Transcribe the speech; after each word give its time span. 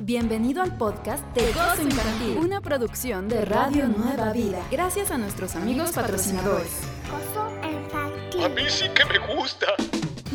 Bienvenido 0.00 0.62
al 0.62 0.76
podcast 0.76 1.24
de 1.34 1.52
Gozo 1.52 1.82
Infantil, 1.82 2.38
una 2.38 2.60
producción 2.60 3.28
de 3.28 3.44
Radio 3.44 3.88
Nueva 3.88 4.32
Vida, 4.32 4.64
gracias 4.70 5.10
a 5.10 5.18
nuestros 5.18 5.56
amigos 5.56 5.90
patrocinadores. 5.90 6.70
Gozo 7.10 7.50
Infantil. 7.68 8.44
A 8.44 8.48
mí 8.48 8.62
sí 8.68 8.84
que 8.90 9.04
me 9.06 9.18
gusta. 9.34 9.66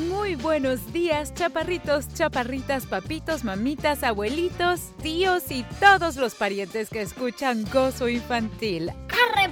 Muy 0.10 0.36
buenos 0.36 0.92
días, 0.92 1.34
chaparritos, 1.34 2.14
chaparritas, 2.14 2.86
papitos, 2.86 3.46
mamitas, 3.46 4.04
abuelitos, 4.04 4.92
tíos 5.02 5.50
y 5.50 5.64
todos 5.80 6.18
los 6.18 6.36
parientes 6.36 6.90
que 6.90 7.02
escuchan 7.02 7.64
Gozo 7.72 8.10
Infantil. 8.10 8.92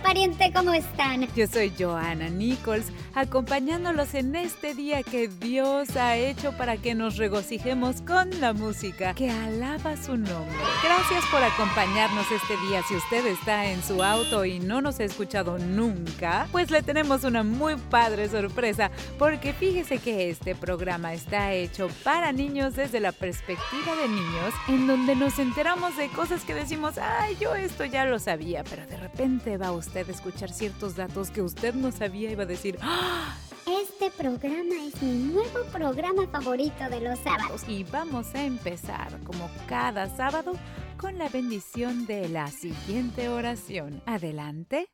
Pariente, 0.04 0.52
¿cómo 0.54 0.74
están? 0.74 1.28
Yo 1.36 1.48
soy 1.48 1.72
Joana 1.78 2.28
Nichols, 2.30 2.88
acompañándolos 3.14 4.14
en 4.14 4.36
este 4.36 4.74
día 4.74 5.04
que 5.04 5.28
Dios 5.28 5.96
ha 5.96 6.18
hecho 6.18 6.52
para 6.58 6.78
que 6.78 6.96
nos 6.96 7.18
regocijemos 7.18 8.02
con 8.02 8.30
la 8.42 8.52
música 8.54 9.14
que 9.14 9.30
alaba 9.30 9.96
su 9.96 10.18
nombre. 10.18 10.58
Gracias 10.84 11.24
por 11.32 11.44
acompañarnos 11.44 12.26
este 12.32 12.58
día. 12.68 12.82
Si 12.88 12.96
usted 12.96 13.26
está 13.28 13.68
en 13.68 13.82
su 13.84 14.04
auto 14.04 14.44
y 14.44 14.60
no 14.60 14.82
nos 14.82 15.00
ha 15.00 15.04
escuchado 15.04 15.60
nunca, 15.60 16.48
pues 16.52 16.72
le 16.72 16.82
tenemos 16.82 17.24
una 17.24 17.44
muy 17.44 17.76
padre 17.76 18.28
sorpresa, 18.28 18.92
porque 19.20 19.54
fíjese 19.54 20.00
que 20.00 20.30
este 20.30 20.56
programa 20.56 21.14
está 21.14 21.54
hecho 21.54 21.90
para 22.04 22.32
niños 22.32 22.76
desde 22.76 23.00
la 23.00 23.12
perspectiva 23.12 23.96
de 24.02 24.10
niños, 24.10 24.54
en 24.68 24.88
donde 24.88 25.16
nos 25.16 25.38
enteramos 25.40 25.96
de 25.96 26.10
cosas 26.10 26.44
que 26.44 26.54
decimos, 26.54 26.98
ay, 26.98 27.38
yo 27.40 27.56
esto 27.56 27.86
ya 27.86 28.06
lo 28.06 28.20
sabía, 28.20 28.64
pero 28.64 28.86
de 28.88 28.98
repente 28.98 29.58
va 29.58 29.72
usted 29.72 29.91
a 30.00 30.12
escuchar 30.12 30.52
ciertos 30.52 30.96
datos 30.96 31.30
que 31.30 31.42
usted 31.42 31.74
no 31.74 31.92
sabía 31.92 32.32
y 32.32 32.36
va 32.36 32.44
a 32.44 32.48
decir, 32.48 32.78
¡ah! 32.82 33.38
Este 33.68 34.10
programa 34.12 34.76
es 34.88 35.02
mi 35.02 35.34
nuevo 35.34 35.64
programa 35.72 36.28
favorito 36.28 36.90
de 36.90 37.02
los 37.02 37.20
sábados. 37.20 37.64
Y 37.68 37.84
vamos 37.84 38.34
a 38.34 38.44
empezar, 38.44 39.20
como 39.24 39.50
cada 39.68 40.16
sábado, 40.16 40.54
con 40.98 41.18
la 41.18 41.30
bendición 41.30 42.06
de 42.08 42.28
la 42.30 42.48
siguiente 42.48 43.30
oración. 43.30 44.02
Adelante. 44.06 44.88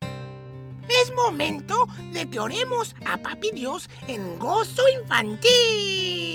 Es 0.88 1.12
momento 1.14 1.86
de 2.12 2.28
que 2.28 2.40
oremos 2.40 2.94
a 3.06 3.18
Papi 3.18 3.50
Dios 3.52 3.88
en 4.06 4.38
gozo 4.38 4.82
infantil. 5.00 6.27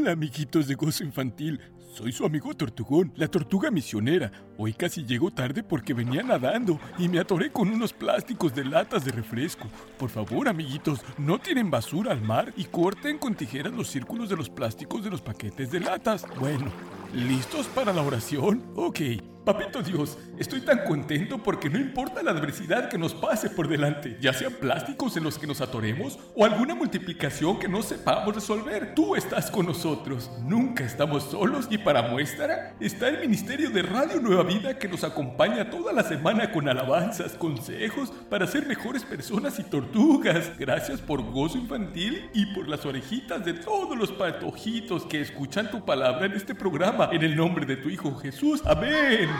Hola, 0.00 0.12
amiguitos 0.12 0.66
de 0.66 0.76
Gozo 0.76 1.04
Infantil. 1.04 1.60
Soy 1.92 2.10
su 2.10 2.24
amigo 2.24 2.54
Tortugón, 2.54 3.12
la 3.16 3.28
tortuga 3.28 3.70
misionera. 3.70 4.32
Hoy 4.56 4.72
casi 4.72 5.04
llego 5.04 5.30
tarde 5.30 5.62
porque 5.62 5.92
venía 5.92 6.22
nadando 6.22 6.80
y 6.96 7.06
me 7.06 7.18
atoré 7.18 7.52
con 7.52 7.68
unos 7.68 7.92
plásticos 7.92 8.54
de 8.54 8.64
latas 8.64 9.04
de 9.04 9.12
refresco. 9.12 9.68
Por 9.98 10.08
favor, 10.08 10.48
amiguitos, 10.48 11.00
no 11.18 11.38
tiren 11.38 11.70
basura 11.70 12.12
al 12.12 12.22
mar 12.22 12.50
y 12.56 12.64
corten 12.64 13.18
con 13.18 13.34
tijeras 13.34 13.74
los 13.74 13.88
círculos 13.88 14.30
de 14.30 14.36
los 14.36 14.48
plásticos 14.48 15.04
de 15.04 15.10
los 15.10 15.20
paquetes 15.20 15.70
de 15.70 15.80
latas. 15.80 16.24
Bueno, 16.38 16.72
¿listos 17.12 17.66
para 17.66 17.92
la 17.92 18.00
oración? 18.00 18.62
Ok. 18.76 19.00
Papito 19.50 19.82
Dios, 19.82 20.16
estoy 20.38 20.60
tan 20.60 20.84
contento 20.84 21.38
porque 21.38 21.68
no 21.68 21.76
importa 21.76 22.22
la 22.22 22.30
adversidad 22.30 22.88
que 22.88 22.96
nos 22.96 23.14
pase 23.14 23.50
por 23.50 23.66
delante, 23.66 24.16
ya 24.20 24.32
sean 24.32 24.52
plásticos 24.52 25.16
en 25.16 25.24
los 25.24 25.40
que 25.40 25.48
nos 25.48 25.60
atoremos 25.60 26.20
o 26.36 26.44
alguna 26.44 26.76
multiplicación 26.76 27.58
que 27.58 27.66
no 27.66 27.82
sepamos 27.82 28.32
resolver. 28.32 28.94
Tú 28.94 29.16
estás 29.16 29.50
con 29.50 29.66
nosotros, 29.66 30.30
nunca 30.44 30.84
estamos 30.84 31.24
solos 31.24 31.66
y 31.68 31.78
para 31.78 32.02
muestra 32.02 32.76
está 32.78 33.08
el 33.08 33.18
Ministerio 33.18 33.70
de 33.70 33.82
Radio 33.82 34.20
Nueva 34.20 34.44
Vida 34.44 34.78
que 34.78 34.86
nos 34.86 35.02
acompaña 35.02 35.68
toda 35.68 35.92
la 35.92 36.04
semana 36.04 36.52
con 36.52 36.68
alabanzas, 36.68 37.32
consejos 37.32 38.12
para 38.30 38.46
ser 38.46 38.68
mejores 38.68 39.02
personas 39.02 39.58
y 39.58 39.64
tortugas. 39.64 40.52
Gracias 40.60 41.00
por 41.00 41.28
Gozo 41.28 41.58
Infantil 41.58 42.30
y 42.34 42.46
por 42.54 42.68
las 42.68 42.86
orejitas 42.86 43.44
de 43.44 43.54
todos 43.54 43.98
los 43.98 44.12
patojitos 44.12 45.06
que 45.06 45.20
escuchan 45.20 45.72
tu 45.72 45.84
palabra 45.84 46.26
en 46.26 46.34
este 46.34 46.54
programa. 46.54 47.08
En 47.10 47.24
el 47.24 47.34
nombre 47.34 47.66
de 47.66 47.74
tu 47.74 47.88
Hijo 47.88 48.14
Jesús. 48.14 48.62
Amén. 48.64 49.39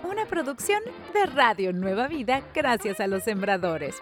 una 0.04 0.26
producción 0.26 0.82
de 1.14 1.26
Radio 1.26 1.74
Nueva 1.74 2.08
Vida 2.08 2.42
gracias 2.54 3.00
a 3.00 3.08
los 3.08 3.24
sembradores. 3.24 3.96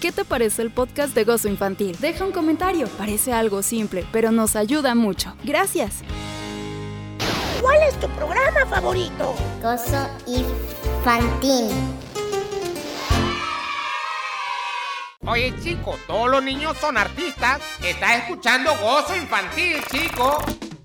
¿Qué 0.00 0.12
te 0.12 0.24
parece 0.24 0.62
el 0.62 0.70
podcast 0.70 1.14
de 1.14 1.24
Gozo 1.24 1.48
Infantil? 1.48 1.96
Deja 2.00 2.24
un 2.24 2.32
comentario, 2.32 2.88
parece 2.96 3.32
algo 3.32 3.62
simple, 3.62 4.06
pero 4.12 4.32
nos 4.32 4.56
ayuda 4.56 4.94
mucho. 4.94 5.34
Gracias. 5.44 6.02
¿Cuál 7.60 7.82
es 7.82 8.00
tu 8.00 8.08
programa 8.08 8.64
favorito? 8.66 9.34
Gozo 9.62 10.08
Infantil. 10.26 11.70
Oye, 15.26 15.54
chico, 15.62 15.98
todos 16.06 16.30
los 16.30 16.42
niños 16.42 16.78
son 16.78 16.96
artistas. 16.96 17.60
Estás 17.84 18.22
escuchando 18.22 18.70
Gozo 18.80 19.14
Infantil, 19.14 19.76
chico. 19.90 20.38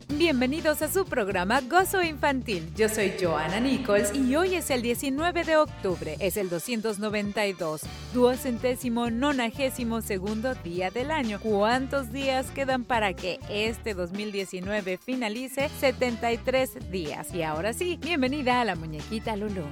Bienvenidos 0.10 0.82
a 0.82 0.92
su 0.92 1.06
programa 1.06 1.62
Gozo 1.62 2.04
Infantil. 2.04 2.70
Yo 2.76 2.90
soy 2.90 3.14
Joana 3.18 3.62
Nichols 3.62 4.14
y 4.14 4.36
hoy 4.36 4.56
es 4.56 4.70
el 4.72 4.82
19 4.82 5.46
de 5.46 5.56
octubre. 5.56 6.18
Es 6.20 6.36
el 6.36 6.50
292, 6.50 7.84
duocentésimo 8.14 9.10
nonagésimo 9.10 10.02
segundo 10.02 10.54
día 10.54 10.92
del 10.92 11.12
año. 11.12 11.40
¿Cuántos 11.40 12.12
días 12.12 12.52
quedan 12.52 12.84
para 12.84 13.14
que 13.14 13.40
este 13.50 13.94
2019 13.94 14.98
finalice? 14.98 15.70
73 15.80 16.92
días. 16.92 17.34
Y 17.34 17.42
ahora 17.44 17.72
sí, 17.72 17.98
bienvenida 18.02 18.60
a 18.60 18.66
la 18.66 18.76
muñequita 18.76 19.38
Lulu. 19.38 19.64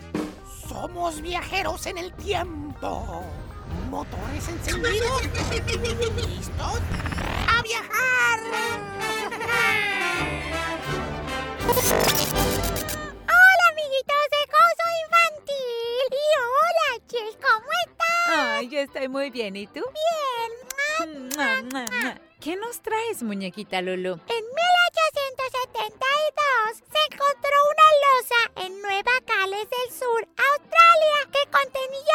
Somos 0.69 1.21
viajeros 1.21 1.85
en 1.85 1.97
el 1.97 2.13
tiempo. 2.13 3.23
Motores 3.93 4.47
encendidos. 4.47 5.21
¿Listos? 6.15 6.79
¡A 7.47 7.61
viajar! 7.61 8.39
Hola, 13.27 13.65
amiguitos 13.71 14.23
de 14.33 14.41
Gozo 14.49 14.85
Infantil. 15.03 16.09
Y 16.09 16.25
hola, 16.41 16.89
Chis, 17.05 17.37
¿cómo 17.37 17.69
están? 17.85 18.33
Ay, 18.35 18.65
yo 18.69 18.79
estoy 18.79 19.07
muy 19.09 19.29
bien. 19.29 19.55
¿Y 19.57 19.67
tú? 19.67 19.83
Bien. 19.83 20.51
Mua, 21.37 21.61
mua, 21.61 21.85
mua. 22.01 22.17
¿Qué 22.39 22.55
nos 22.55 22.81
traes, 22.81 23.21
muñequita 23.21 23.79
Lulu? 23.83 24.13
En 24.13 24.17
1872 24.17 26.83
se 26.91 26.97
encontró 27.13 27.57
una 27.71 27.87
losa 28.03 28.41
en 28.65 28.71
Nueva 28.81 29.15
Gales 29.27 29.67
del 29.69 29.89
Sur, 29.97 30.21
Australia, 30.35 31.17
que 31.31 31.43
contenía 31.51 32.12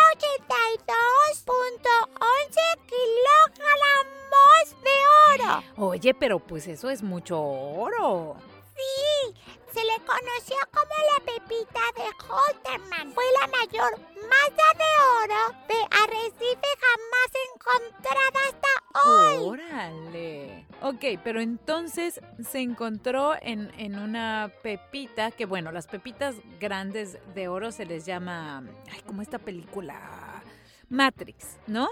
oro. 5.56 5.64
Oye, 5.76 6.14
pero 6.14 6.38
pues 6.38 6.66
eso 6.68 6.90
es 6.90 7.02
mucho 7.02 7.40
oro. 7.40 8.36
Sí, 8.76 9.34
se 9.72 9.80
le 9.84 9.96
conoció 10.06 10.56
como 10.72 10.94
la 11.12 11.24
pepita 11.24 11.80
de 11.96 12.08
Holterman. 12.28 13.12
Fue 13.12 13.24
la 13.40 13.46
mayor 13.48 13.98
masa 14.28 14.68
de 14.76 14.90
oro 15.24 15.58
de 15.66 15.74
arrecife 16.02 16.68
jamás 16.80 17.30
encontrada 17.52 18.40
hasta 18.46 19.08
hoy. 19.08 19.48
Órale. 19.48 20.66
Ok, 20.80 21.20
pero 21.24 21.40
entonces 21.40 22.20
se 22.48 22.60
encontró 22.60 23.34
en, 23.42 23.72
en 23.78 23.98
una 23.98 24.52
pepita, 24.62 25.32
que 25.32 25.44
bueno, 25.44 25.72
las 25.72 25.88
pepitas 25.88 26.36
grandes 26.60 27.18
de 27.34 27.48
oro 27.48 27.72
se 27.72 27.84
les 27.84 28.06
llama, 28.06 28.62
ay, 28.92 29.00
como 29.02 29.22
esta 29.22 29.40
película, 29.40 30.42
Matrix, 30.88 31.58
¿no? 31.66 31.88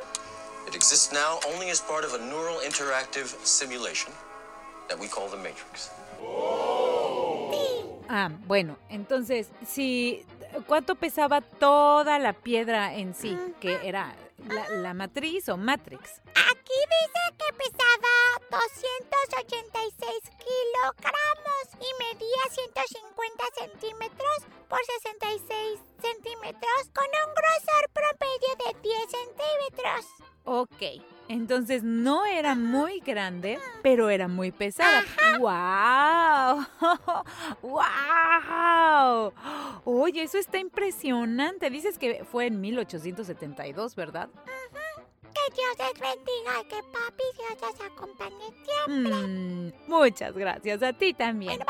It 0.67 0.75
exists 0.75 1.13
now 1.13 1.39
only 1.53 1.71
as 1.71 1.81
part 1.81 2.05
of 2.05 2.15
a 2.15 2.19
neural 2.19 2.59
interactive 2.59 3.29
simulation 3.45 4.13
that 4.89 4.99
we 4.99 5.07
call 5.07 5.29
the 5.29 5.37
Matrix. 5.37 5.91
Ah, 8.09 8.31
bueno, 8.47 8.77
entonces, 8.89 9.49
si 9.67 10.25
¿cuánto 10.67 10.95
pesaba 10.95 11.41
toda 11.41 12.19
la 12.19 12.33
piedra 12.33 12.95
en 12.95 13.15
sí? 13.15 13.37
Que 13.61 13.81
era 13.83 14.15
la, 14.49 14.69
la 14.71 14.95
matriz 14.95 15.49
o 15.49 15.57
Matrix. 15.57 16.21
Aquí 16.35 16.79
dice 16.97 17.23
que 17.39 17.53
pesaba 17.55 18.15
286 18.51 20.31
kilogramos 20.39 21.67
y 21.75 21.89
medía 22.05 22.43
150 22.51 23.45
centímetros 23.59 24.37
por 24.69 24.79
66 25.03 25.81
centímetros 26.01 26.91
con 26.95 27.07
un 27.07 27.35
grosor 27.35 27.89
promedio 27.93 28.51
de 28.65 28.81
10 28.83 29.11
centímetros. 29.11 30.26
Ok, 30.47 30.83
entonces 31.29 31.83
no 31.83 32.25
era 32.25 32.55
muy 32.55 33.01
grande, 33.01 33.59
pero 33.83 34.11
era 34.11 34.29
muy 34.29 34.53
pesada. 34.53 35.03
¡Wow! 35.41 36.65
¡Wow! 37.63 39.33
Oye, 39.85 40.23
eso 40.23 40.39
está 40.39 40.59
impresionante. 40.59 41.69
Dices 41.69 41.99
que 41.99 42.25
fue 42.25 42.47
en 42.47 42.61
1872, 42.61 43.97
¿verdad? 43.97 44.29
Que 45.35 45.55
Dios 45.55 45.77
les 45.79 46.01
bendiga 46.01 46.61
y 46.61 46.65
que 46.69 46.77
papi 46.93 47.25
Dios 47.37 47.61
los 47.61 47.81
acompañe 47.81 48.55
siempre. 48.65 49.13
Mm, 49.13 49.73
muchas 49.89 50.33
gracias 50.33 50.83
a 50.83 50.93
ti 50.93 51.13
también. 51.13 51.59
Bueno, 51.59 51.65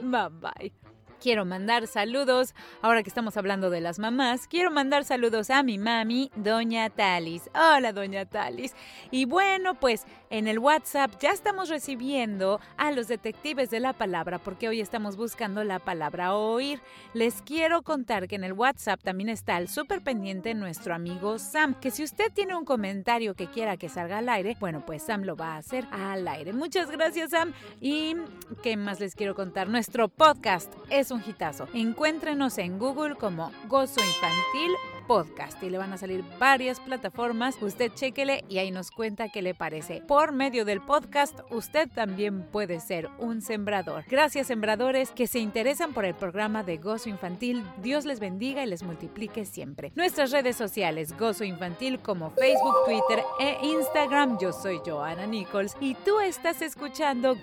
bye 0.00 0.10
bye. 0.10 0.30
Bye 0.30 0.70
bye. 0.70 0.95
Quiero 1.20 1.46
mandar 1.46 1.86
saludos, 1.86 2.54
ahora 2.82 3.02
que 3.02 3.08
estamos 3.08 3.36
hablando 3.36 3.70
de 3.70 3.80
las 3.80 3.98
mamás, 3.98 4.46
quiero 4.46 4.70
mandar 4.70 5.04
saludos 5.04 5.48
a 5.48 5.62
mi 5.62 5.78
mami, 5.78 6.30
Doña 6.36 6.90
Talis. 6.90 7.50
Hola, 7.54 7.92
Doña 7.92 8.26
Talis. 8.26 8.74
Y 9.10 9.24
bueno, 9.24 9.74
pues 9.74 10.04
en 10.28 10.46
el 10.46 10.58
WhatsApp 10.58 11.12
ya 11.20 11.30
estamos 11.30 11.68
recibiendo 11.68 12.60
a 12.76 12.92
los 12.92 13.08
detectives 13.08 13.70
de 13.70 13.80
la 13.80 13.92
palabra 13.92 14.38
porque 14.38 14.68
hoy 14.68 14.80
estamos 14.80 15.16
buscando 15.16 15.64
la 15.64 15.78
palabra 15.78 16.34
oír. 16.34 16.80
Les 17.14 17.42
quiero 17.42 17.82
contar 17.82 18.28
que 18.28 18.36
en 18.36 18.44
el 18.44 18.52
WhatsApp 18.52 19.02
también 19.02 19.30
está 19.30 19.56
el 19.56 19.68
súper 19.68 20.02
pendiente 20.02 20.52
nuestro 20.54 20.94
amigo 20.94 21.38
Sam, 21.38 21.74
que 21.80 21.90
si 21.90 22.04
usted 22.04 22.32
tiene 22.32 22.54
un 22.54 22.64
comentario 22.64 23.34
que 23.34 23.46
quiera 23.46 23.76
que 23.76 23.88
salga 23.88 24.18
al 24.18 24.28
aire, 24.28 24.56
bueno, 24.60 24.84
pues 24.84 25.02
Sam 25.02 25.22
lo 25.22 25.36
va 25.36 25.54
a 25.54 25.58
hacer 25.58 25.86
al 25.92 26.28
aire. 26.28 26.52
Muchas 26.52 26.90
gracias, 26.90 27.30
Sam. 27.30 27.52
Y 27.80 28.16
qué 28.62 28.76
más 28.76 29.00
les 29.00 29.14
quiero 29.14 29.34
contar, 29.34 29.68
nuestro 29.68 30.08
podcast 30.08 30.72
es 30.90 31.05
un 31.10 31.22
hitazo. 31.26 31.68
Encuéntrenos 31.74 32.58
en 32.58 32.78
Google 32.78 33.16
como 33.16 33.52
Gozo 33.68 34.00
Infantil 34.00 34.72
Podcast 35.06 35.62
y 35.62 35.70
le 35.70 35.78
van 35.78 35.92
a 35.92 35.98
salir 35.98 36.24
varias 36.38 36.80
plataformas. 36.80 37.56
Usted 37.60 37.92
chéquele 37.94 38.44
y 38.48 38.58
ahí 38.58 38.70
nos 38.70 38.90
cuenta 38.90 39.28
qué 39.28 39.42
le 39.42 39.54
parece. 39.54 40.02
Por 40.06 40.32
medio 40.32 40.64
del 40.64 40.80
podcast, 40.80 41.40
usted 41.50 41.88
también 41.88 42.42
puede 42.42 42.80
ser 42.80 43.08
un 43.18 43.40
sembrador. 43.40 44.04
Gracias, 44.08 44.48
sembradores 44.48 45.10
que 45.10 45.26
se 45.26 45.38
interesan 45.38 45.92
por 45.92 46.04
el 46.04 46.14
programa 46.14 46.62
de 46.62 46.76
Gozo 46.78 47.08
Infantil. 47.08 47.64
Dios 47.82 48.04
les 48.04 48.20
bendiga 48.20 48.62
y 48.62 48.66
les 48.66 48.82
multiplique 48.82 49.44
siempre. 49.44 49.92
Nuestras 49.94 50.30
redes 50.30 50.56
sociales, 50.56 51.16
Gozo 51.16 51.44
Infantil 51.44 52.00
como 52.00 52.30
Facebook, 52.30 52.74
Twitter 52.84 53.24
e 53.40 53.58
Instagram. 53.62 54.38
Yo 54.38 54.52
soy 54.52 54.80
Joana 54.84 55.26
Nichols 55.26 55.76
y 55.80 55.94
tú 55.94 56.20
estás 56.20 56.62
escuchando 56.62 57.36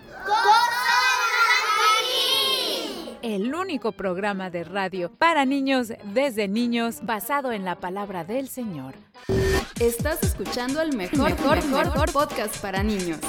el 3.23 3.55
único 3.55 3.93
programa 3.93 4.49
de 4.49 4.65
radio 4.65 5.09
para 5.09 5.45
niños 5.45 5.93
desde 6.03 6.47
niños 6.49 6.99
basado 7.03 7.53
en 7.53 7.63
la 7.63 7.79
palabra 7.79 8.25
del 8.25 8.49
Señor. 8.49 8.95
Estás 9.79 10.21
escuchando 10.21 10.81
el 10.81 10.95
mejor, 10.95 11.31
mejor, 11.31 11.65
mejor 11.65 12.11
podcast 12.11 12.55
para 12.57 12.83
niños. 12.83 13.19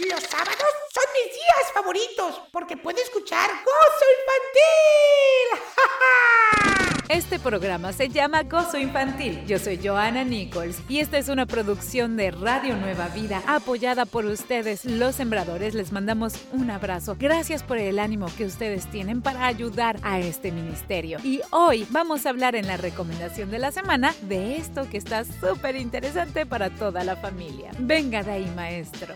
Los 0.00 0.22
sábados 0.24 0.74
son 0.92 1.04
mis 1.14 1.32
días 1.32 1.72
favoritos 1.72 2.42
porque 2.52 2.76
puedo 2.76 3.00
escuchar 3.00 3.48
Gozo 3.48 4.06
Infantil. 4.18 5.64
¡Ja, 5.76 6.78
ja! 6.78 6.83
Este 7.08 7.38
programa 7.38 7.92
se 7.92 8.08
llama 8.08 8.44
Gozo 8.44 8.78
Infantil. 8.78 9.44
Yo 9.46 9.58
soy 9.58 9.78
Joana 9.82 10.24
Nichols 10.24 10.80
y 10.88 11.00
esta 11.00 11.18
es 11.18 11.28
una 11.28 11.44
producción 11.44 12.16
de 12.16 12.30
Radio 12.30 12.76
Nueva 12.76 13.08
Vida 13.08 13.42
apoyada 13.46 14.06
por 14.06 14.24
ustedes, 14.24 14.86
los 14.86 15.14
sembradores. 15.14 15.74
Les 15.74 15.92
mandamos 15.92 16.34
un 16.52 16.70
abrazo. 16.70 17.14
Gracias 17.18 17.62
por 17.62 17.76
el 17.76 17.98
ánimo 17.98 18.26
que 18.38 18.46
ustedes 18.46 18.90
tienen 18.90 19.20
para 19.20 19.46
ayudar 19.46 19.98
a 20.02 20.18
este 20.18 20.50
ministerio. 20.50 21.18
Y 21.22 21.42
hoy 21.50 21.86
vamos 21.90 22.24
a 22.24 22.30
hablar 22.30 22.56
en 22.56 22.66
la 22.66 22.78
recomendación 22.78 23.50
de 23.50 23.58
la 23.58 23.70
semana 23.70 24.14
de 24.22 24.56
esto 24.56 24.88
que 24.88 24.96
está 24.96 25.24
súper 25.24 25.76
interesante 25.76 26.46
para 26.46 26.70
toda 26.70 27.04
la 27.04 27.16
familia. 27.16 27.70
Venga 27.78 28.22
de 28.22 28.32
ahí, 28.32 28.52
maestro. 28.56 29.14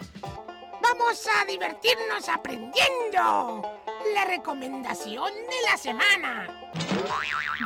Vamos 0.83 1.27
a 1.41 1.47
divertirnos 1.47 2.29
aprendiendo. 2.29 3.78
La 4.15 4.25
recomendación 4.25 5.33
de 5.33 5.71
la 5.71 5.77
semana. 5.77 6.47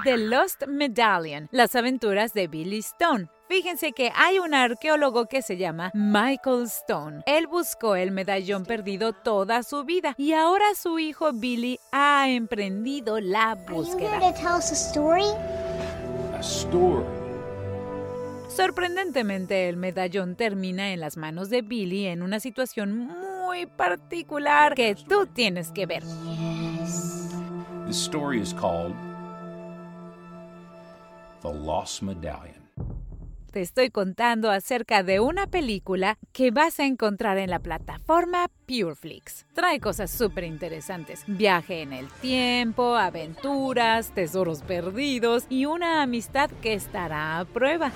The 0.05 0.17
Lost 0.17 0.67
Medallion, 0.67 1.49
las 1.53 1.75
aventuras 1.77 2.33
de 2.33 2.49
Billy 2.49 2.79
Stone. 2.79 3.29
Fíjense 3.49 3.93
que 3.93 4.11
hay 4.15 4.39
un 4.39 4.55
arqueólogo 4.55 5.27
que 5.27 5.43
se 5.43 5.59
llama 5.59 5.91
Michael 5.95 6.65
Stone. 6.65 7.23
Él 7.27 7.47
buscó 7.47 7.97
el 7.97 8.11
medallón 8.11 8.65
perdido 8.65 9.13
toda 9.13 9.63
su 9.63 9.85
vida 9.85 10.15
y 10.17 10.33
ahora 10.33 10.75
su 10.75 10.99
hijo 10.99 11.33
Billy 11.33 11.79
ha 11.93 12.31
emprendido 12.31 13.21
la 13.21 13.55
búsqueda. 13.55 14.19
story? 14.73 15.25
A 16.35 16.41
story. 16.41 17.22
Sorprendentemente, 18.55 19.69
el 19.71 19.79
medallón 19.79 20.37
termina 20.37 20.93
en 20.93 21.01
las 21.01 21.17
manos 21.17 21.49
de 21.49 21.63
Billy 21.63 22.07
en 22.07 22.23
una 22.23 22.39
situación 22.39 22.95
muy 22.99 23.65
particular 23.65 24.75
que 24.75 24.95
tú 24.95 25.27
tienes 25.27 25.71
que 25.71 25.87
ver. 25.87 26.03
This 27.87 27.97
story 27.97 28.41
is 28.41 28.53
called 28.53 28.95
The 31.41 31.53
Lost 31.53 32.03
Medallion. 32.03 32.63
Te 33.53 33.61
estoy 33.61 33.91
contando 33.91 34.51
acerca 34.51 35.03
de 35.03 35.21
una 35.21 35.47
película 35.47 36.17
que 36.33 36.51
vas 36.51 36.81
a 36.81 36.87
encontrar 36.87 37.37
en 37.37 37.51
la 37.51 37.59
plataforma 37.59 38.49
Pureflix. 38.67 39.45
Trae 39.53 39.79
cosas 39.79 40.11
súper 40.11 40.45
interesantes. 40.45 41.25
Viaje 41.27 41.83
en 41.83 41.93
el 41.93 42.09
tiempo, 42.23 42.97
aventuras, 42.97 44.11
tesoros 44.15 44.63
perdidos 44.63 45.45
y 45.51 45.67
una 45.67 46.01
amistad 46.03 46.51
que 46.63 46.73
estará 46.73 47.41
a 47.41 47.45
prueba. 47.45 47.93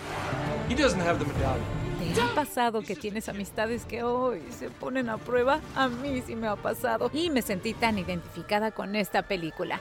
He 0.68 0.74
doesn't 0.74 1.00
have 1.00 1.18
the 1.18 1.24
medallion. 1.24 1.86
¿Te 2.14 2.20
ha 2.20 2.34
pasado 2.34 2.82
que 2.82 2.96
tienes 2.96 3.28
amistades 3.28 3.84
que 3.84 4.02
hoy 4.02 4.42
se 4.50 4.68
ponen 4.70 5.08
a 5.08 5.18
prueba? 5.18 5.60
A 5.74 5.88
mí 5.88 6.22
sí 6.26 6.34
me 6.34 6.46
ha 6.46 6.56
pasado 6.56 7.10
y 7.12 7.30
me 7.30 7.42
sentí 7.42 7.72
tan 7.74 7.98
identificada 7.98 8.70
con 8.70 8.96
esta 8.96 9.22
película. 9.22 9.80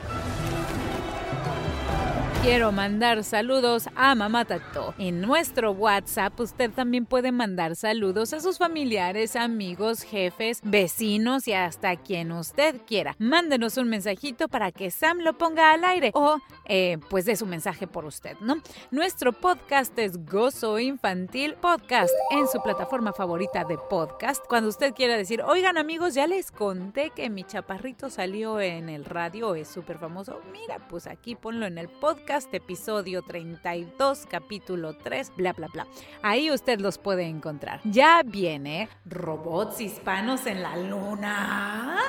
Quiero 2.46 2.72
mandar 2.72 3.24
saludos 3.24 3.90
a 3.96 4.14
Mamá 4.14 4.46
Tato. 4.46 4.94
En 5.00 5.20
nuestro 5.20 5.72
WhatsApp 5.72 6.40
usted 6.40 6.70
también 6.70 7.08
puede 7.08 7.32
mandar 7.32 7.76
saludos 7.76 8.34
a 8.34 8.40
sus 8.40 8.60
familiares, 8.60 9.36
amigos, 9.36 10.04
jefes, 10.04 10.62
vecinos 10.64 11.48
y 11.48 11.54
hasta 11.54 11.96
quien 11.96 12.32
usted 12.32 12.76
quiera. 12.86 13.16
Mándenos 13.18 13.78
un 13.78 13.90
mensajito 13.90 14.48
para 14.48 14.72
que 14.72 14.92
Sam 14.92 15.22
lo 15.22 15.36
ponga 15.36 15.74
al 15.74 15.84
aire 15.86 16.12
o 16.14 16.38
eh, 16.66 17.00
pues 17.10 17.26
dé 17.26 17.36
su 17.36 17.48
mensaje 17.48 17.88
por 17.88 18.06
usted, 18.06 18.38
¿no? 18.42 18.62
Nuestro 18.92 19.34
podcast 19.34 19.98
es 19.98 20.24
Gozo 20.24 20.78
Infantil 20.78 21.56
Podcast 21.56 22.14
en 22.30 22.48
su 22.48 22.62
plataforma 22.62 23.12
favorita 23.12 23.64
de 23.64 23.80
podcast. 23.90 24.46
Cuando 24.48 24.70
usted 24.70 24.94
quiera 24.94 25.18
decir, 25.18 25.42
oigan 25.42 25.80
amigos, 25.80 26.14
ya 26.14 26.28
les 26.28 26.52
conté 26.52 27.10
que 27.10 27.28
mi 27.32 27.44
chaparrito 27.44 28.12
salió 28.12 28.62
en 28.62 28.90
el 28.90 29.04
radio, 29.04 29.56
es 29.56 29.68
súper 29.68 29.98
famoso. 29.98 30.42
Mira, 30.52 30.78
pues 30.88 31.08
aquí 31.08 31.34
ponlo 31.36 31.66
en 31.66 31.80
el 31.80 31.90
podcast 31.90 32.35
episodio 32.52 33.22
32, 33.22 34.26
capítulo 34.30 34.98
3, 34.98 35.32
bla, 35.38 35.54
bla, 35.54 35.68
bla. 35.68 35.88
Ahí 36.22 36.52
usted 36.52 36.80
los 36.80 36.98
puede 36.98 37.24
encontrar. 37.24 37.80
Ya 37.86 38.22
viene 38.24 38.90
robots 39.06 39.80
hispanos 39.80 40.46
en 40.46 40.62
la 40.62 40.76
luna. 40.76 42.00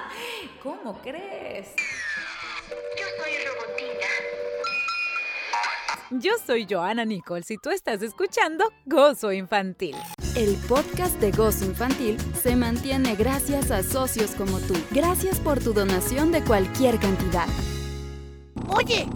¿Cómo 0.63 1.01
crees? 1.01 1.69
Yo 2.69 3.05
soy 3.23 3.33
Robotina. 3.47 4.07
Yo 6.11 6.33
soy 6.45 6.67
Joana 6.69 7.05
Nichols 7.05 7.51
y 7.51 7.59
tú 7.59 7.71
estás 7.71 8.03
escuchando 8.03 8.65
Gozo 8.85 9.33
Infantil. 9.33 9.97
El 10.37 10.57
podcast 10.69 11.19
de 11.21 11.31
Gozo 11.31 11.65
Infantil 11.65 12.19
se 12.35 12.57
mantiene 12.57 13.15
gracias 13.15 13.71
a 13.71 13.83
socios 13.83 14.33
como 14.33 14.59
tú. 14.61 14.75
Gracias 14.91 15.39
por 15.41 15.61
tu 15.61 15.73
donación 15.73 16.33
de 16.33 16.43
cualquier 16.43 16.99
cantidad. 16.99 17.47
Oye, 18.69 19.07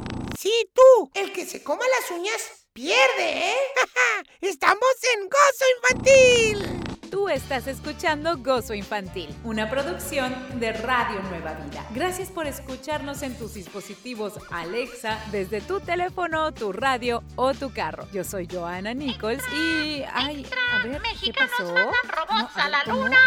sí, 0.41 0.71
tú, 0.73 1.11
el 1.15 1.33
que 1.35 1.45
se 1.45 1.63
coma 1.63 1.85
las 2.01 2.11
uñas, 2.19 2.67
pierde, 2.73 3.51
¿eh? 3.51 3.57
Estamos 4.41 4.97
en 5.15 5.29
Gozo 5.29 5.65
Infantil. 5.77 6.80
Tú 7.11 7.29
estás 7.29 7.67
escuchando 7.67 8.39
Gozo 8.39 8.73
Infantil, 8.73 9.35
una 9.43 9.69
producción 9.69 10.33
de 10.61 10.73
Radio 10.73 11.21
Nueva 11.23 11.55
Vida. 11.55 11.85
Gracias 11.93 12.29
por 12.29 12.47
escucharnos 12.47 13.23
en 13.23 13.37
tus 13.37 13.55
dispositivos 13.55 14.35
Alexa, 14.51 15.19
desde 15.33 15.61
tu 15.61 15.81
teléfono, 15.81 16.53
tu 16.53 16.73
radio 16.73 17.25
o 17.35 17.53
tu 17.53 17.73
carro. 17.73 18.07
Yo 18.13 18.23
soy 18.23 18.47
Joana 18.51 18.95
Nichols 18.95 19.43
y... 19.53 20.05
Ay, 20.13 20.47
a 20.73 20.87
ver, 20.87 21.01
¿qué 21.21 21.33
pasó? 21.33 21.75
robots 21.75 22.57
No, 22.57 22.63
a 22.63 22.69
la 22.69 22.83
¿cómo? 22.85 23.03
luna. 23.05 23.19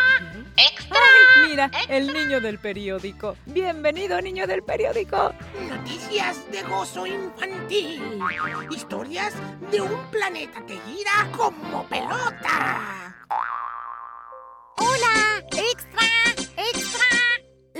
¡Extra! 0.56 0.98
Ay, 1.36 1.50
mira, 1.50 1.72
el 1.90 2.14
niño 2.14 2.40
del 2.40 2.60
periódico. 2.60 3.36
Bienvenido, 3.48 4.22
niño 4.22 4.48
del 4.48 4.64
periódico. 4.64 5.34
Noticias 5.68 6.50
de 6.52 6.62
gozo 6.64 7.06
infantil. 7.06 8.02
Historias 8.74 9.34
de 9.72 9.82
un 9.82 10.06
planeta 10.10 10.66
que 10.66 10.80
gira 10.88 11.30
como 11.36 11.84
pelota. 11.88 13.03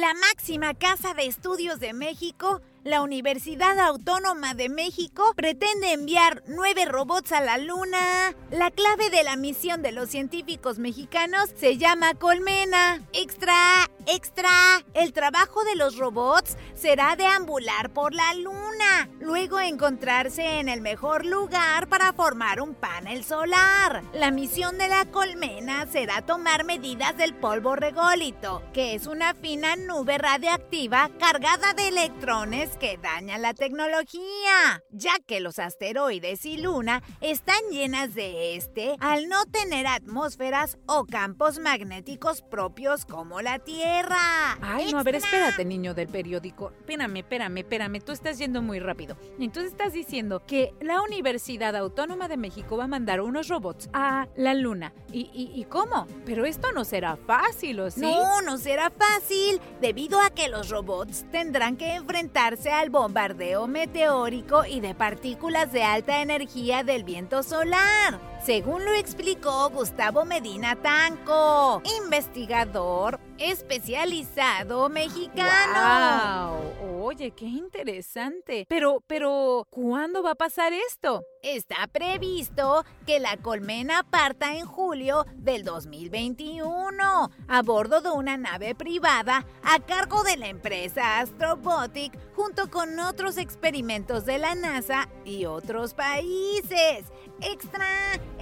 La 0.04 0.14
máxima 0.16 0.74
casa 0.74 1.14
de 1.14 1.28
estudios 1.28 1.80
de 1.80 1.94
México, 1.94 2.60
la 2.84 3.02
Universidad 3.02 3.80
Autónoma 3.80 4.54
de 4.54 4.68
México, 4.68 5.34
pretende 5.36 5.94
enviar 5.94 6.44
nueve 6.48 6.86
robots 6.86 7.32
a 7.32 7.42
la 7.42 7.58
Luna. 7.58 8.36
La 8.52 8.72
clave 8.72 9.10
de 9.10 9.24
la 9.24 9.36
misión 9.36 9.82
de 9.82 9.94
los 9.94 10.10
científicos 10.10 10.80
mexicanos 10.80 11.50
se 11.56 11.78
llama 11.78 12.14
Colmena. 12.14 13.02
¡Extra! 13.14 13.90
¡Extra! 14.06 14.50
El 14.94 15.14
trabajo 15.14 15.64
de 15.64 15.76
los 15.76 15.98
robots 15.98 16.58
será 16.76 17.16
deambular 17.16 17.92
por 17.92 18.14
la 18.14 18.34
Luna, 18.34 19.10
luego 19.22 19.60
encontrarse 19.62 20.60
en 20.60 20.68
el 20.68 20.82
mejor 20.82 21.26
lugar 21.26 21.88
para 21.88 22.12
formar 22.12 22.60
un 22.60 22.76
panel 22.76 23.24
solar. 23.24 24.04
La 24.14 24.32
misión 24.32 24.78
de 24.78 24.90
la 24.90 25.06
colmena 25.06 25.88
será 25.90 26.22
tomar 26.22 26.66
medidas 26.66 27.16
del 27.16 27.34
polvo 27.34 27.76
rególito, 27.76 28.62
que 28.74 28.96
es 28.96 29.08
una 29.08 29.34
fina 29.36 29.78
nube 29.78 30.18
radioactiva 30.18 31.10
cargada 31.18 31.74
de 31.74 31.88
electrones 31.88 32.72
que 32.78 32.98
dañan 32.98 33.42
la 33.42 33.54
tecnología, 33.54 34.84
ya 34.92 35.14
que 35.26 35.40
los 35.40 35.60
asteroides 35.60 36.46
y 36.46 36.58
luna 36.58 37.04
están 37.22 37.58
llenas 37.72 38.14
de 38.16 38.56
este 38.56 38.96
al 39.00 39.28
no 39.30 39.46
tener 39.46 39.88
atmósferas 39.88 40.78
o 40.86 41.06
campos 41.06 41.60
magnéticos 41.60 42.42
propios 42.42 43.06
como 43.06 43.42
la 43.42 43.60
Tierra. 43.60 44.58
Ay, 44.62 44.92
no, 44.92 45.00
a 45.00 45.04
ver, 45.04 45.16
espérate, 45.16 45.66
niño 45.66 45.94
del 45.94 46.08
periódico. 46.08 46.72
Espérame, 46.72 47.18
espérame, 47.18 47.58
espérame. 47.60 48.02
Tú 48.02 48.12
estás 48.12 48.38
yendo 48.38 48.62
muy 48.62 48.80
rápido. 48.80 49.18
Entonces 49.40 49.72
estás 49.72 49.94
diciendo 49.94 50.44
que 50.46 50.74
la 50.82 51.02
Universidad 51.02 51.76
Autónoma 51.76 52.28
de 52.28 52.38
México 52.38 52.78
va 52.78 52.86
a 52.86 52.88
mandar 52.88 53.22
unos 53.22 53.48
robots 53.48 53.90
a 53.94 54.28
la 54.36 54.54
Luna. 54.54 54.94
¿Y, 55.12 55.30
y, 55.34 55.52
y 55.60 55.66
cómo? 55.66 56.08
Pero 56.26 56.46
esto 56.46 56.72
no 56.72 56.86
será 56.86 57.18
fácil, 57.18 57.80
¿o 57.80 57.92
sí? 57.92 58.02
No, 58.02 58.42
no 58.42 58.58
será 58.58 58.90
fácil, 58.90 59.62
debido 59.82 60.20
a 60.20 60.30
que 60.30 60.48
los 60.50 60.70
robots 60.70 61.26
tendrán 61.32 61.78
que 61.78 61.96
enfrentarse 61.96 62.63
al 62.72 62.90
bombardeo 62.90 63.68
meteórico 63.68 64.66
y 64.66 64.80
de 64.80 64.96
partículas 64.96 65.72
de 65.72 65.84
alta 65.84 66.22
energía 66.22 66.84
del 66.84 67.04
viento 67.04 67.44
solar. 67.44 68.33
Según 68.46 68.84
lo 68.84 68.94
explicó 68.94 69.70
Gustavo 69.70 70.26
Medina 70.26 70.76
Tanco, 70.76 71.82
investigador 71.98 73.18
especializado 73.38 74.90
mexicano. 74.90 76.58
¡Wow! 76.82 77.04
Oye, 77.06 77.32
qué 77.32 77.46
interesante. 77.46 78.66
Pero, 78.68 79.02
pero, 79.08 79.66
¿cuándo 79.70 80.24
va 80.24 80.32
a 80.32 80.36
pasar 80.36 80.74
esto? 80.74 81.24
Está 81.42 81.88
previsto 81.88 82.86
que 83.06 83.20
la 83.20 83.38
colmena 83.38 84.04
parta 84.04 84.56
en 84.56 84.66
julio 84.66 85.26
del 85.36 85.64
2021 85.64 87.32
a 87.48 87.62
bordo 87.62 88.02
de 88.02 88.10
una 88.10 88.38
nave 88.38 88.76
privada 88.76 89.46
a 89.64 89.80
cargo 89.80 90.24
de 90.24 90.38
la 90.38 90.48
empresa 90.48 91.20
Astrobotic 91.20 92.18
junto 92.36 92.70
con 92.70 93.00
otros 93.00 93.38
experimentos 93.38 94.26
de 94.26 94.38
la 94.38 94.56
NASA 94.56 95.10
y 95.26 95.46
otros 95.46 95.94
países. 95.94 97.06
¡Extra! 97.42 97.88
¡Extra! 98.12 98.33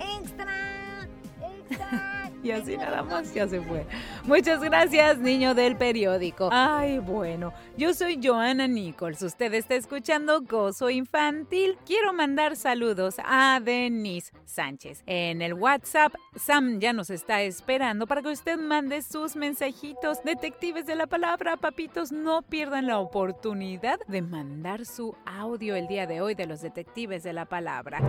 Y 2.44 2.50
así 2.50 2.76
nada 2.76 3.04
más 3.04 3.32
ya 3.34 3.48
se 3.48 3.62
fue. 3.62 3.86
Muchas 4.26 4.62
gracias, 4.62 5.18
niño 5.18 5.56
del 5.56 5.76
periódico. 5.78 6.50
Ay, 6.52 7.00
bueno, 7.00 7.54
yo 7.76 7.92
soy 7.96 8.20
Joana 8.22 8.68
Nichols. 8.68 9.24
Usted 9.24 9.52
está 9.56 9.74
escuchando 9.74 10.42
Gozo 10.42 10.92
Infantil. 10.92 11.76
Quiero 11.88 12.14
mandar 12.14 12.56
saludos 12.56 13.16
a 13.26 13.60
Denise 13.60 14.32
Sánchez. 14.46 15.02
En 15.08 15.42
el 15.42 15.56
WhatsApp, 15.56 16.14
Sam 16.36 16.80
ya 16.80 16.94
nos 16.94 17.10
está 17.10 17.42
esperando 17.42 18.06
para 18.06 18.22
que 18.22 18.30
usted 18.30 18.60
mande 18.60 19.02
sus 19.02 19.36
mensajitos. 19.36 20.24
Detectives 20.24 20.86
de 20.86 20.96
la 20.96 21.08
palabra, 21.08 21.58
papitos, 21.58 22.12
no 22.12 22.44
pierdan 22.44 22.86
la 22.86 23.00
oportunidad 23.00 24.00
de 24.08 24.22
mandar 24.22 24.86
su 24.86 25.16
audio 25.26 25.76
el 25.76 25.88
día 25.88 26.06
de 26.06 26.22
hoy 26.22 26.36
de 26.36 26.46
los 26.46 26.62
detectives 26.62 27.24
de 27.24 27.34
la 27.34 27.46
palabra. 27.46 28.00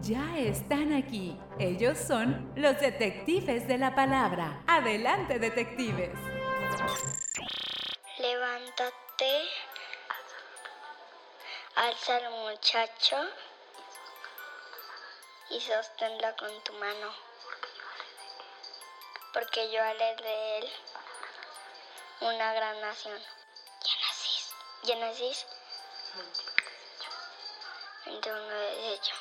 Ya 0.00 0.38
están 0.38 0.94
aquí. 0.94 1.36
Ellos 1.58 1.98
son 1.98 2.50
los 2.56 2.80
detectives 2.80 3.68
de 3.68 3.76
la 3.76 3.94
palabra. 3.94 4.62
Adelante, 4.72 5.40
detectives. 5.40 6.10
Levántate, 8.18 9.50
alza 11.74 12.16
al 12.16 12.30
muchacho 12.30 13.16
y 15.50 15.60
sosténla 15.60 16.36
con 16.36 16.62
tu 16.62 16.72
mano, 16.74 17.12
porque 19.34 19.72
yo 19.72 19.82
haré 19.82 20.14
de 20.14 20.58
él 20.58 20.72
una 22.20 22.54
gran 22.54 22.80
nación. 22.80 23.20
Génesis, 23.82 24.54
Génesis 24.84 25.46
21 28.06 28.60
18. 28.86 29.14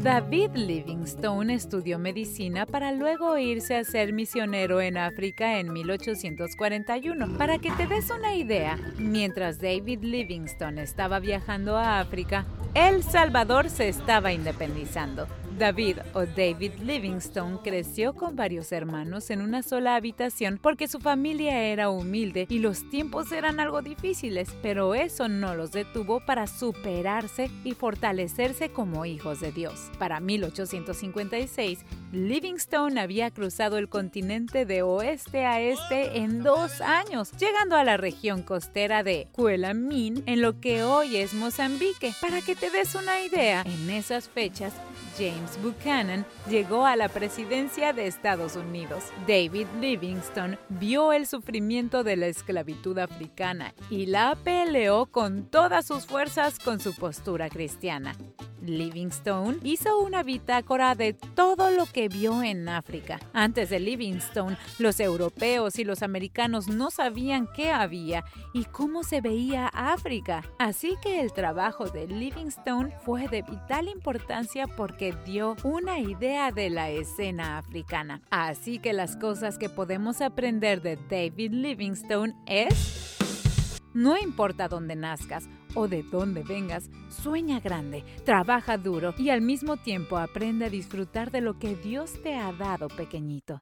David 0.02 0.50
Livingstone 0.54 1.54
estudió 1.54 1.98
medicina 1.98 2.64
para 2.66 2.90
luego 2.92 3.36
irse 3.38 3.76
a 3.76 3.84
ser 3.84 4.12
misionero 4.12 4.80
en 4.80 4.96
África 4.96 5.58
en 5.58 5.72
1841. 5.72 7.36
Para 7.36 7.58
que 7.58 7.70
te 7.72 7.86
des 7.86 8.10
una 8.10 8.34
idea, 8.34 8.78
mientras 8.98 9.60
David 9.60 10.02
Livingstone 10.02 10.82
estaba 10.82 11.20
viajando 11.20 11.76
a 11.76 12.00
África, 12.00 12.46
El 12.74 13.02
Salvador 13.02 13.68
se 13.68 13.88
estaba 13.88 14.32
independizando. 14.32 15.28
David 15.60 15.98
o 16.14 16.24
David 16.24 16.72
Livingstone 16.80 17.58
creció 17.62 18.14
con 18.14 18.34
varios 18.34 18.72
hermanos 18.72 19.28
en 19.28 19.42
una 19.42 19.62
sola 19.62 19.94
habitación 19.94 20.58
porque 20.60 20.88
su 20.88 21.00
familia 21.00 21.64
era 21.64 21.90
humilde 21.90 22.46
y 22.48 22.60
los 22.60 22.88
tiempos 22.88 23.30
eran 23.30 23.60
algo 23.60 23.82
difíciles, 23.82 24.56
pero 24.62 24.94
eso 24.94 25.28
no 25.28 25.54
los 25.54 25.70
detuvo 25.70 26.20
para 26.20 26.46
superarse 26.46 27.50
y 27.62 27.72
fortalecerse 27.72 28.70
como 28.70 29.04
hijos 29.04 29.40
de 29.40 29.52
Dios. 29.52 29.90
Para 29.98 30.18
1856, 30.18 31.84
Livingstone 32.12 33.00
había 33.00 33.30
cruzado 33.30 33.78
el 33.78 33.88
continente 33.88 34.66
de 34.66 34.82
oeste 34.82 35.46
a 35.46 35.60
este 35.60 36.18
en 36.18 36.42
dos 36.42 36.80
años, 36.80 37.30
llegando 37.38 37.76
a 37.76 37.84
la 37.84 37.96
región 37.96 38.42
costera 38.42 39.04
de 39.04 39.28
Cuelamin, 39.32 40.24
en 40.26 40.40
lo 40.40 40.60
que 40.60 40.82
hoy 40.82 41.16
es 41.16 41.34
Mozambique. 41.34 42.12
Para 42.20 42.42
que 42.42 42.56
te 42.56 42.70
des 42.70 42.96
una 42.96 43.20
idea, 43.22 43.62
en 43.64 43.90
esas 43.90 44.28
fechas, 44.28 44.72
James 45.16 45.58
Buchanan 45.62 46.26
llegó 46.48 46.84
a 46.84 46.96
la 46.96 47.08
presidencia 47.08 47.92
de 47.92 48.06
Estados 48.08 48.56
Unidos. 48.56 49.04
David 49.28 49.66
Livingstone 49.80 50.58
vio 50.68 51.12
el 51.12 51.26
sufrimiento 51.26 52.02
de 52.02 52.16
la 52.16 52.26
esclavitud 52.26 52.98
africana 52.98 53.72
y 53.88 54.06
la 54.06 54.36
peleó 54.42 55.06
con 55.06 55.44
todas 55.44 55.86
sus 55.86 56.06
fuerzas 56.06 56.58
con 56.58 56.80
su 56.80 56.94
postura 56.94 57.48
cristiana. 57.48 58.16
Livingstone 58.62 59.58
hizo 59.62 59.98
una 60.00 60.22
bitácora 60.22 60.94
de 60.94 61.12
todo 61.12 61.70
lo 61.70 61.86
que 61.86 62.08
vio 62.08 62.42
en 62.42 62.68
África. 62.68 63.18
Antes 63.32 63.70
de 63.70 63.80
Livingstone, 63.80 64.56
los 64.78 65.00
europeos 65.00 65.78
y 65.78 65.84
los 65.84 66.02
americanos 66.02 66.68
no 66.68 66.90
sabían 66.90 67.48
qué 67.54 67.72
había 67.72 68.24
y 68.52 68.64
cómo 68.64 69.02
se 69.02 69.20
veía 69.20 69.68
África. 69.68 70.42
Así 70.58 70.96
que 71.02 71.20
el 71.20 71.32
trabajo 71.32 71.88
de 71.88 72.06
Livingstone 72.06 72.94
fue 73.04 73.28
de 73.28 73.42
vital 73.42 73.88
importancia 73.88 74.66
porque 74.66 75.14
dio 75.24 75.56
una 75.64 75.98
idea 75.98 76.52
de 76.52 76.70
la 76.70 76.90
escena 76.90 77.58
africana. 77.58 78.22
Así 78.30 78.78
que 78.78 78.92
las 78.92 79.16
cosas 79.16 79.58
que 79.58 79.68
podemos 79.68 80.20
aprender 80.20 80.82
de 80.82 80.96
David 80.96 81.52
Livingstone 81.52 82.34
es... 82.46 83.16
No 83.92 84.16
importa 84.16 84.68
dónde 84.68 84.94
nazcas 84.94 85.48
o 85.74 85.88
de 85.88 86.02
dónde 86.02 86.42
vengas, 86.42 86.90
sueña 87.08 87.60
grande, 87.60 88.04
trabaja 88.24 88.78
duro 88.78 89.14
y 89.18 89.30
al 89.30 89.40
mismo 89.40 89.76
tiempo 89.76 90.18
aprende 90.18 90.66
a 90.66 90.70
disfrutar 90.70 91.30
de 91.30 91.40
lo 91.40 91.58
que 91.58 91.74
Dios 91.76 92.22
te 92.22 92.36
ha 92.36 92.52
dado 92.52 92.88
pequeñito. 92.88 93.60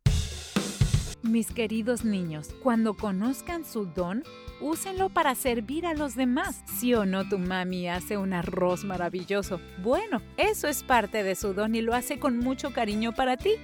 Mis 1.22 1.50
queridos 1.50 2.04
niños, 2.04 2.54
cuando 2.62 2.94
conozcan 2.94 3.64
su 3.64 3.86
don, 3.86 4.22
úsenlo 4.60 5.08
para 5.08 5.34
servir 5.34 5.84
a 5.84 5.94
los 5.94 6.14
demás. 6.14 6.62
Si 6.78 6.94
o 6.94 7.04
no 7.04 7.28
tu 7.28 7.38
mami 7.38 7.88
hace 7.88 8.16
un 8.16 8.32
arroz 8.32 8.84
maravilloso, 8.84 9.60
bueno, 9.82 10.22
eso 10.36 10.68
es 10.68 10.84
parte 10.84 11.24
de 11.24 11.34
su 11.34 11.54
don 11.54 11.74
y 11.74 11.80
lo 11.80 11.94
hace 11.94 12.18
con 12.18 12.38
mucho 12.38 12.72
cariño 12.72 13.12
para 13.12 13.36
ti. 13.36 13.56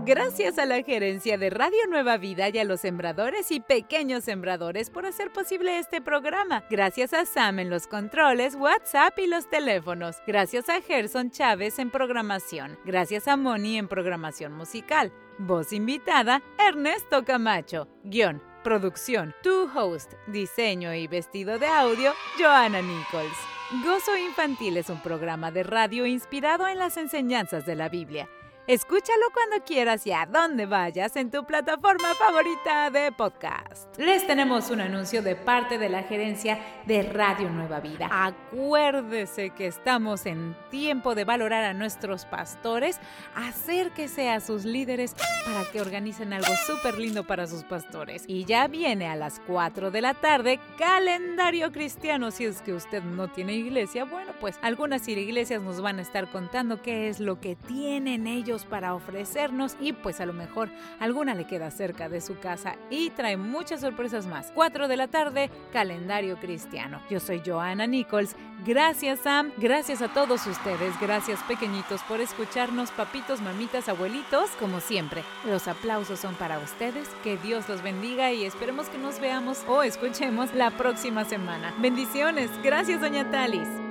Gracias 0.06 0.58
a 0.58 0.64
la 0.64 0.82
gerencia 0.82 1.36
de 1.36 1.50
Radio 1.50 1.86
Nueva 1.90 2.16
Vida 2.16 2.48
y 2.48 2.56
a 2.56 2.64
los 2.64 2.80
sembradores 2.80 3.50
y 3.50 3.60
pequeños 3.60 4.24
sembradores 4.24 4.88
por 4.88 5.04
hacer 5.04 5.30
posible 5.30 5.78
este 5.78 6.00
programa. 6.00 6.64
Gracias 6.70 7.12
a 7.12 7.26
Sam 7.26 7.58
en 7.58 7.68
los 7.68 7.86
controles, 7.86 8.54
WhatsApp 8.54 9.18
y 9.18 9.26
los 9.26 9.50
teléfonos. 9.50 10.16
Gracias 10.26 10.70
a 10.70 10.80
Gerson 10.80 11.30
Chávez 11.30 11.78
en 11.78 11.90
programación. 11.90 12.78
Gracias 12.86 13.28
a 13.28 13.36
Moni 13.36 13.76
en 13.76 13.88
programación 13.88 14.54
musical. 14.54 15.12
Voz 15.36 15.70
invitada, 15.70 16.42
Ernesto 16.58 17.26
Camacho. 17.26 17.88
Guión, 18.04 18.42
producción, 18.64 19.32
tu 19.42 19.70
host, 19.78 20.14
diseño 20.26 20.92
y 20.92 21.06
vestido 21.06 21.60
de 21.60 21.68
audio, 21.68 22.12
Joana 22.36 22.82
Nichols. 22.82 23.36
Gozo 23.84 24.16
Infantil 24.16 24.76
es 24.78 24.90
un 24.90 25.00
programa 25.00 25.52
de 25.52 25.62
radio 25.62 26.06
inspirado 26.06 26.66
en 26.66 26.78
las 26.78 26.96
enseñanzas 26.96 27.66
de 27.66 27.76
la 27.76 27.88
Biblia. 27.88 28.28
Escúchalo 28.66 29.26
cuando 29.34 29.62
quieras 29.62 30.06
y 30.06 30.12
a 30.12 30.24
donde 30.24 30.64
vayas 30.64 31.16
en 31.16 31.30
tu 31.30 31.44
plataforma 31.44 32.14
favorita 32.14 32.88
de 32.88 33.12
podcast. 33.12 33.94
Les 33.98 34.26
tenemos 34.26 34.70
un 34.70 34.80
anuncio 34.80 35.20
de 35.20 35.36
parte 35.36 35.76
de 35.76 35.90
la 35.90 36.04
gerencia 36.04 36.58
de 36.86 37.02
Radio 37.02 37.50
Nueva 37.50 37.80
Vida. 37.80 38.08
Acuérdese 38.10 39.50
que 39.50 39.66
estamos 39.66 40.24
en 40.24 40.56
tiempo 40.70 41.14
de 41.14 41.26
valorar 41.26 41.62
a 41.64 41.74
nuestros 41.74 42.24
pastores. 42.24 42.98
Acérquese 43.34 44.30
a 44.30 44.40
sus 44.40 44.64
líderes 44.64 45.14
para 45.44 45.70
que 45.70 45.82
organicen 45.82 46.32
algo 46.32 46.54
súper 46.66 46.98
lindo 46.98 47.26
para 47.26 47.46
sus 47.46 47.64
pastores. 47.64 48.24
Y 48.26 48.46
ya 48.46 48.66
viene 48.66 49.08
a 49.08 49.14
las 49.14 49.42
4 49.46 49.90
de 49.90 50.00
la 50.00 50.14
tarde 50.14 50.58
calendario 50.78 51.70
cristiano. 51.70 52.30
Si 52.30 52.46
es 52.46 52.62
que 52.62 52.72
usted 52.72 53.02
no 53.02 53.28
tiene 53.28 53.52
iglesia, 53.52 54.06
bueno, 54.06 54.32
pues 54.40 54.58
algunas 54.62 55.06
iglesias 55.06 55.60
nos 55.60 55.82
van 55.82 55.98
a 55.98 56.02
estar 56.02 56.30
contando 56.32 56.80
qué 56.80 57.10
es 57.10 57.20
lo 57.20 57.38
que 57.42 57.56
tienen 57.56 58.26
para 58.62 58.94
ofrecernos 58.94 59.76
y 59.80 59.92
pues 59.92 60.20
a 60.20 60.26
lo 60.26 60.32
mejor 60.32 60.70
alguna 61.00 61.34
le 61.34 61.46
queda 61.46 61.72
cerca 61.72 62.08
de 62.08 62.20
su 62.20 62.38
casa 62.38 62.76
y 62.90 63.10
trae 63.10 63.36
muchas 63.36 63.80
sorpresas 63.80 64.26
más. 64.26 64.52
4 64.54 64.86
de 64.86 64.96
la 64.96 65.08
tarde, 65.08 65.50
calendario 65.72 66.36
cristiano. 66.36 67.00
Yo 67.10 67.18
soy 67.18 67.42
Joana 67.44 67.88
Nichols. 67.88 68.36
Gracias 68.64 69.20
Sam, 69.20 69.52
gracias 69.58 70.00
a 70.00 70.08
todos 70.08 70.46
ustedes, 70.46 70.98
gracias 70.98 71.42
pequeñitos 71.42 72.00
por 72.04 72.20
escucharnos, 72.20 72.90
papitos, 72.92 73.42
mamitas, 73.42 73.88
abuelitos, 73.88 74.50
como 74.58 74.80
siempre. 74.80 75.22
Los 75.44 75.68
aplausos 75.68 76.20
son 76.20 76.34
para 76.36 76.58
ustedes, 76.58 77.08
que 77.22 77.36
Dios 77.36 77.68
los 77.68 77.82
bendiga 77.82 78.32
y 78.32 78.44
esperemos 78.44 78.88
que 78.88 78.98
nos 78.98 79.20
veamos 79.20 79.64
o 79.68 79.82
escuchemos 79.82 80.54
la 80.54 80.70
próxima 80.70 81.24
semana. 81.24 81.74
Bendiciones, 81.78 82.50
gracias 82.62 83.00
doña 83.00 83.30
Talis. 83.30 83.83